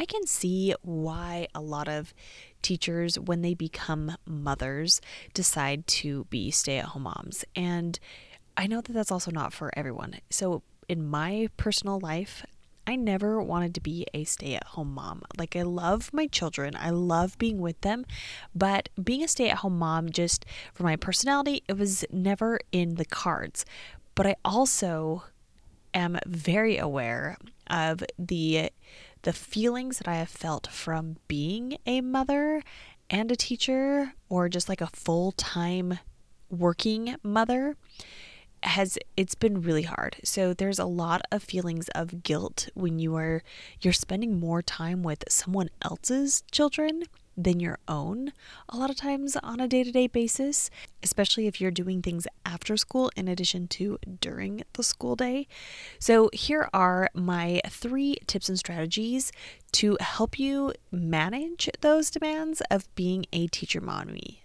[0.00, 2.14] I can see why a lot of
[2.62, 5.02] teachers, when they become mothers,
[5.34, 7.44] decide to be stay at home moms.
[7.54, 8.00] And
[8.56, 10.14] I know that that's also not for everyone.
[10.30, 12.46] So, in my personal life,
[12.86, 15.22] I never wanted to be a stay at home mom.
[15.36, 18.06] Like, I love my children, I love being with them,
[18.54, 22.94] but being a stay at home mom, just for my personality, it was never in
[22.94, 23.66] the cards.
[24.14, 25.24] But I also
[25.92, 27.36] am very aware
[27.68, 28.70] of the
[29.22, 32.62] the feelings that I have felt from being a mother
[33.08, 35.98] and a teacher or just like a full-time
[36.48, 37.76] working mother
[38.62, 40.16] has it's been really hard.
[40.22, 43.42] So there's a lot of feelings of guilt when you are
[43.80, 47.04] you're spending more time with someone else's children
[47.36, 48.32] than your own
[48.68, 50.70] a lot of times on a day-to-day basis,
[51.02, 55.46] especially if you're doing things after school in addition to during the school day.
[55.98, 59.32] So here are my 3 tips and strategies
[59.72, 64.44] to help you manage those demands of being a teacher mommy.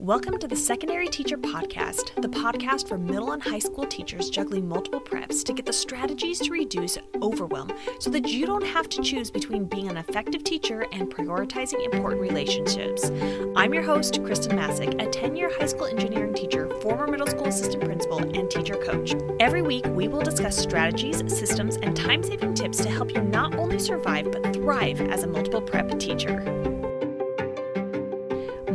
[0.00, 4.66] Welcome to the Secondary Teacher Podcast, the podcast for middle and high school teachers juggling
[4.66, 9.02] multiple preps to get the strategies to reduce overwhelm so that you don't have to
[9.02, 13.10] choose between being an effective teacher and prioritizing important relationships.
[13.54, 17.48] I'm your host, Khristen Massic, a 10 year high school engineering teacher, former middle school
[17.48, 19.14] assistant principal, and teacher coach.
[19.38, 23.54] Every week, we will discuss strategies, systems, and time saving tips to help you not
[23.56, 26.89] only survive but thrive as a multiple prep teacher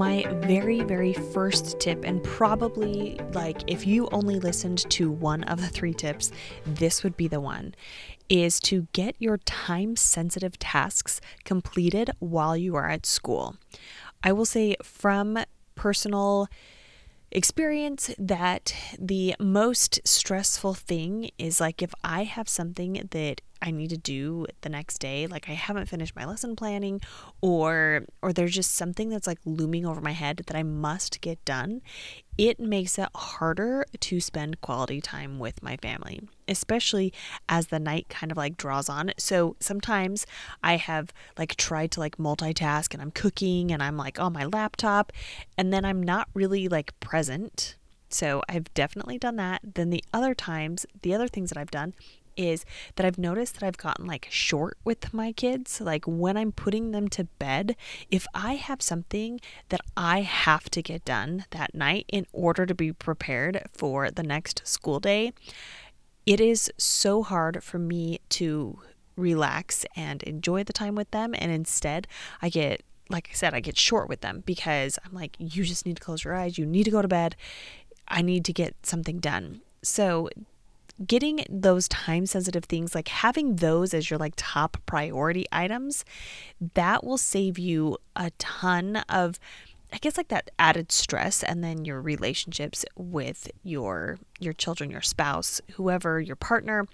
[0.00, 5.60] my very, very first tip, and probably like if you only listened to one of
[5.60, 6.32] the three tips,
[6.64, 7.74] this would be the one,
[8.30, 13.56] is to get your time sensitive tasks completed while you are at school.
[14.24, 15.38] I will say from
[15.74, 16.48] personal
[17.30, 23.90] experience that the most stressful thing is like if I have something that I need
[23.90, 27.00] to do the next day like I haven't finished my lesson planning
[27.40, 31.44] or or there's just something that's like looming over my head that I must get
[31.44, 31.82] done
[32.38, 37.12] it makes it harder to spend quality time with my family especially
[37.48, 40.26] as the night kind of like draws on so sometimes
[40.62, 44.46] I have like tried to like multitask and I'm cooking and I'm like on my
[44.46, 45.12] laptop
[45.58, 47.76] and then I'm not really like present
[48.10, 49.60] so I've definitely done that.
[49.62, 51.94] Then the other times, the other things that I've done
[52.40, 52.64] is
[52.96, 55.80] that I've noticed that I've gotten like short with my kids.
[55.80, 57.76] Like when I'm putting them to bed,
[58.10, 62.74] if I have something that I have to get done that night in order to
[62.74, 65.32] be prepared for the next school day,
[66.26, 68.78] it is so hard for me to
[69.16, 71.34] relax and enjoy the time with them.
[71.36, 72.06] And instead,
[72.40, 75.84] I get like I said, I get short with them because I'm like, you just
[75.84, 76.58] need to close your eyes.
[76.58, 77.34] You need to go to bed.
[78.06, 79.62] I need to get something done.
[79.82, 80.28] So,
[81.06, 86.04] getting those time sensitive things, like having those as your like top priority items,
[86.74, 89.38] that will save you a ton of
[89.92, 95.00] I guess like that added stress and then your relationships with your your children, your
[95.00, 96.86] spouse, whoever, your partner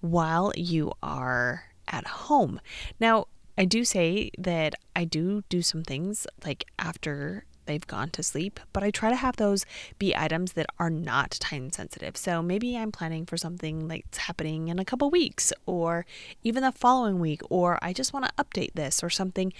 [0.00, 2.60] while you are at home.
[2.98, 3.26] Now,
[3.56, 8.60] I do say that I do do some things like after they've gone to sleep,
[8.72, 9.66] but I try to have those
[9.98, 12.16] be items that are not time sensitive.
[12.16, 16.06] So maybe I'm planning for something that's happening in a couple weeks or
[16.42, 19.52] even the following week, or I just want to update this or something.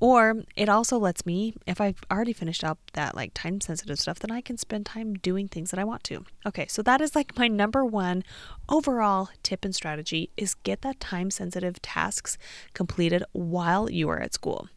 [0.00, 4.18] Or it also lets me, if I've already finished up that like time sensitive stuff,
[4.18, 6.24] then I can spend time doing things that I want to.
[6.44, 8.24] Okay, so that is like my number one
[8.68, 12.36] overall tip and strategy is get that time sensitive tasks
[12.74, 14.68] completed while you are at school.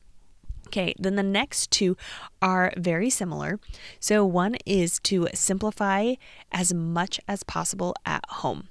[0.76, 1.96] Okay, then the next two
[2.42, 3.62] are very similar.
[4.02, 6.16] So, one is to simplify
[6.52, 8.68] as much as possible at home.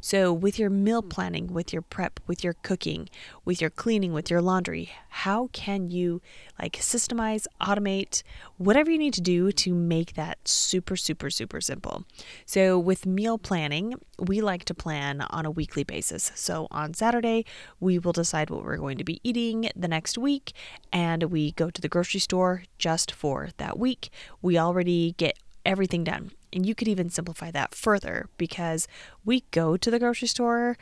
[0.00, 1.10] So, with your meal mm.
[1.10, 3.08] planning, with your prep, with your cooking,
[3.44, 6.20] with your cleaning, with your laundry, how can you
[6.60, 8.22] like systemize, automate,
[8.58, 12.04] whatever you need to do to make that super, super, super simple?
[12.46, 16.32] So, with meal planning, we like to plan on a weekly basis.
[16.34, 17.44] So, on Saturday,
[17.80, 20.52] we will decide what we're going to be eating the next week,
[20.92, 24.10] and we go to the grocery store just for that week.
[24.42, 26.32] We already get everything done.
[26.52, 28.86] And you could even simplify that further because
[29.24, 30.76] we go to the grocery store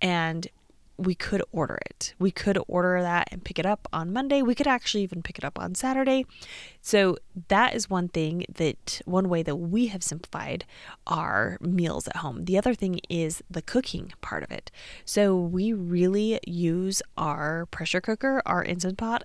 [0.00, 0.48] and
[0.98, 2.12] we could order it.
[2.18, 4.42] We could order that and pick it up on Monday.
[4.42, 6.26] We could actually even pick it up on Saturday.
[6.82, 10.64] So, that is one thing that one way that we have simplified
[11.06, 12.46] our meals at home.
[12.46, 14.72] The other thing is the cooking part of it.
[15.04, 19.22] So, we really use our pressure cooker, our Instant Pot,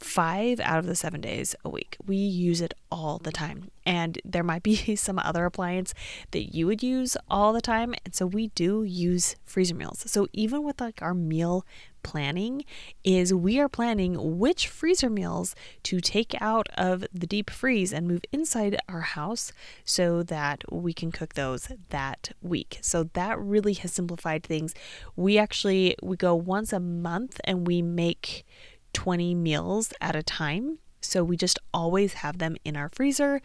[0.00, 1.96] five out of the seven days a week.
[2.04, 3.70] We use it all the time.
[3.84, 5.94] And there might be some other appliance
[6.32, 7.94] that you would use all the time.
[8.04, 10.02] And so we do use freezer meals.
[10.06, 11.64] So even with like our meal
[12.02, 12.64] planning
[13.04, 18.08] is we are planning which freezer meals to take out of the deep freeze and
[18.08, 19.52] move inside our house
[19.84, 22.78] so that we can cook those that week.
[22.80, 24.74] So that really has simplified things.
[25.16, 28.46] We actually we go once a month and we make
[28.92, 30.78] 20 meals at a time.
[31.00, 33.40] So we just always have them in our freezer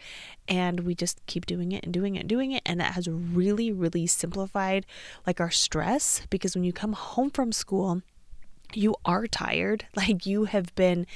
[0.46, 2.62] and we just keep doing it and doing it and doing it.
[2.66, 4.84] And that has really, really simplified
[5.26, 8.02] like our stress because when you come home from school,
[8.74, 9.86] you are tired.
[9.96, 11.06] Like you have been,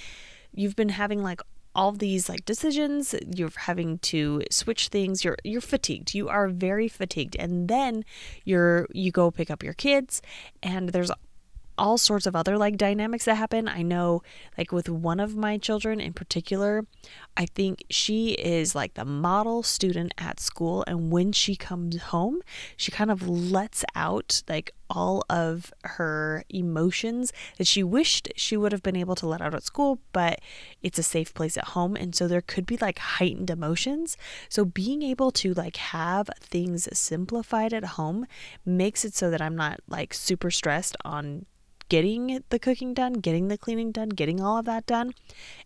[0.53, 1.41] you've been having like
[1.75, 6.89] all these like decisions you're having to switch things you're you're fatigued you are very
[6.89, 8.05] fatigued and then
[8.45, 10.21] you're you go pick up your kids
[10.63, 11.13] and there's
[11.81, 13.67] all sorts of other like dynamics that happen.
[13.67, 14.23] I know,
[14.59, 16.87] like with one of my children in particular,
[17.39, 20.85] I think she is like the model student at school.
[20.87, 22.43] And when she comes home,
[22.77, 28.73] she kind of lets out like all of her emotions that she wished she would
[28.73, 30.41] have been able to let out at school, but
[30.83, 31.97] it's a safe place at home.
[31.97, 34.19] And so there could be like heightened emotions.
[34.51, 38.27] So being able to like have things simplified at home
[38.67, 41.47] makes it so that I'm not like super stressed on
[41.91, 45.13] getting the cooking done, getting the cleaning done, getting all of that done.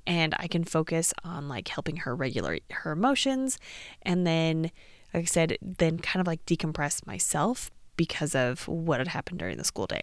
[0.05, 3.61] And I can focus on like helping her regulate her emotions.
[4.03, 4.73] And then,
[5.13, 9.57] like I said, then kind of like decompress myself because of what had happened during
[9.57, 10.03] the school day.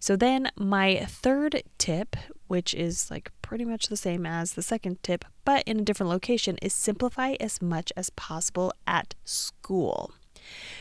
[0.00, 2.16] So then my third tip,
[2.46, 6.10] which is like pretty much the same as the second tip, but in a different
[6.10, 10.12] location, is simplify as much as possible at school.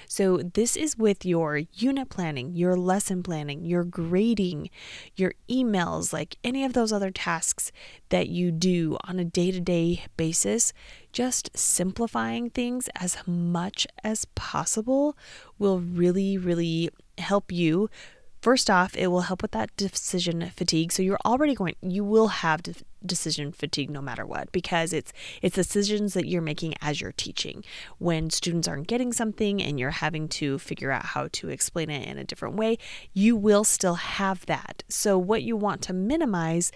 [0.08, 4.70] So, this is with your unit planning, your lesson planning, your grading,
[5.16, 7.72] your emails, like any of those other tasks
[8.10, 10.74] that you do on a day to day basis.
[11.12, 15.18] Just simplifying things as much as possible
[15.58, 17.90] will really, really help you
[18.46, 20.92] First off, it will help with that decision fatigue.
[20.92, 25.12] So you're already going you will have de- decision fatigue no matter what because it's
[25.42, 27.64] it's decisions that you're making as you're teaching.
[27.98, 32.08] When students aren't getting something and you're having to figure out how to explain it
[32.08, 32.78] in a different way,
[33.14, 34.84] you will still have that.
[34.90, 36.72] So what you want to minimize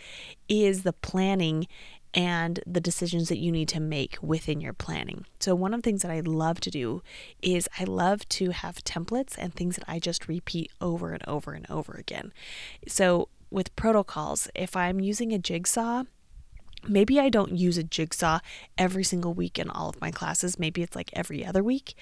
[0.48, 1.68] is the planning
[2.13, 5.25] and the decisions that you need to make within your planning.
[5.39, 7.03] So, one of the things that I love to do
[7.41, 11.53] is I love to have templates and things that I just repeat over and over
[11.53, 12.33] and over again.
[12.88, 16.03] So, with protocols, if I'm using a jigsaw,
[16.88, 18.39] maybe I don't use a jigsaw
[18.77, 20.59] every single week in all of my classes.
[20.59, 21.95] Maybe it's like every other week,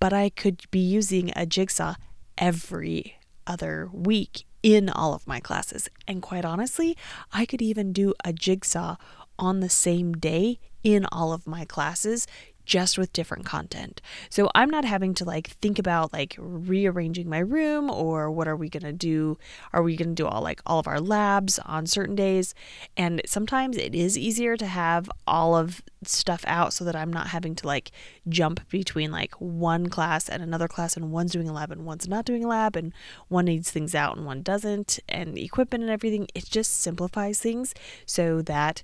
[0.00, 1.94] but I could be using a jigsaw
[2.38, 5.88] every other week in all of my classes.
[6.08, 6.96] And quite honestly,
[7.32, 8.96] I could even do a jigsaw
[9.38, 12.26] on the same day in all of my classes
[12.64, 14.00] just with different content.
[14.30, 18.56] So I'm not having to like think about like rearranging my room or what are
[18.56, 19.36] we going to do?
[19.72, 22.54] Are we going to do all like all of our labs on certain days?
[22.96, 27.28] And sometimes it is easier to have all of stuff out so that I'm not
[27.28, 27.90] having to like
[28.28, 32.08] jump between like one class and another class and one's doing a lab and one's
[32.08, 32.92] not doing a lab and
[33.28, 36.28] one needs things out and one doesn't and equipment and everything.
[36.34, 37.74] It just simplifies things
[38.06, 38.82] so that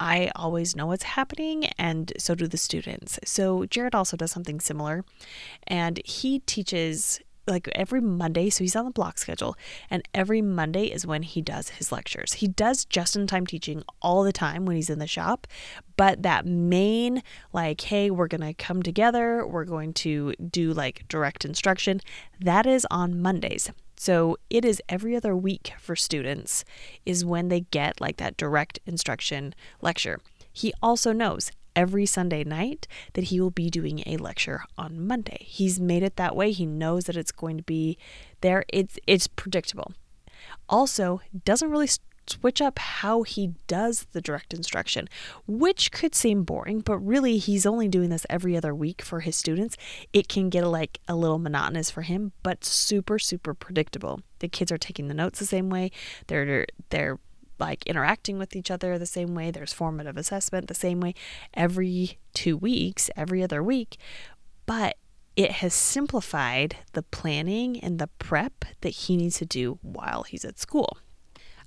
[0.00, 3.18] I always know what's happening, and so do the students.
[3.24, 5.04] So, Jared also does something similar,
[5.66, 8.48] and he teaches like every Monday.
[8.48, 9.56] So he's on the block schedule,
[9.90, 12.34] and every Monday is when he does his lectures.
[12.34, 15.46] He does just in time teaching all the time when he's in the shop,
[15.96, 17.22] but that main,
[17.52, 22.00] like, hey, we're going to come together, we're going to do like direct instruction,
[22.40, 23.70] that is on Mondays.
[24.00, 26.64] So it is every other week for students
[27.04, 30.20] is when they get like that direct instruction lecture.
[30.50, 35.36] He also knows every Sunday night that he will be doing a lecture on Monday.
[35.42, 36.50] He's made it that way.
[36.50, 37.98] He knows that it's going to be
[38.40, 38.64] there.
[38.72, 39.92] It's it's predictable.
[40.66, 41.90] Also, doesn't really
[42.30, 45.08] switch up how he does the direct instruction,
[45.46, 49.36] which could seem boring, but really he's only doing this every other week for his
[49.36, 49.76] students.
[50.12, 54.20] It can get like a little monotonous for him, but super super predictable.
[54.38, 55.90] The kids are taking the notes the same way.
[56.26, 57.18] They're they're
[57.58, 59.50] like interacting with each other the same way.
[59.50, 61.14] There's formative assessment the same way
[61.52, 63.98] every 2 weeks, every other week.
[64.66, 64.96] But
[65.36, 70.44] it has simplified the planning and the prep that he needs to do while he's
[70.44, 70.98] at school.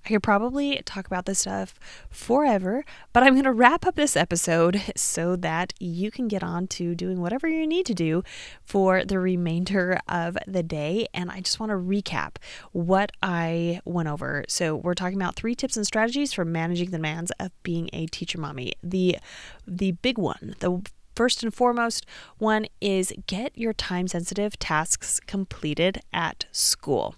[0.06, 1.80] I could probably talk about this stuff
[2.10, 2.84] forever,
[3.14, 6.94] but I'm going to wrap up this episode so that you can get on to
[6.94, 8.24] doing whatever you need to do
[8.64, 11.08] for the remainder of the day.
[11.14, 12.36] And I just want to recap
[12.72, 14.44] what I went over.
[14.48, 18.08] So, we're talking about three tips and strategies for managing the demands of being a
[18.08, 18.74] teacher mommy.
[18.84, 19.18] The
[19.66, 20.82] the big one, the
[21.16, 22.08] First and foremost,
[22.40, 27.16] one is get your time sensitive tasks completed at school.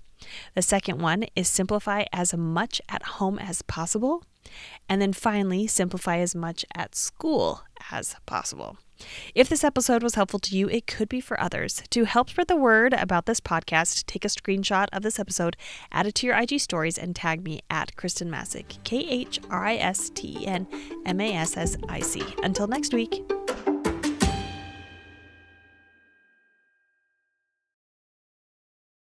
[0.53, 4.23] The second one is simplify as much at home as possible.
[4.87, 8.77] And then finally, simplify as much at school as possible.
[9.33, 11.83] If this episode was helpful to you, it could be for others.
[11.89, 15.57] To help spread the word about this podcast, take a screenshot of this episode,
[15.91, 19.65] add it to your IG stories, and tag me at Khristen Massic, K H R
[19.65, 20.67] I S T E N
[21.05, 22.23] M A S S I C.
[22.43, 23.21] Until next week.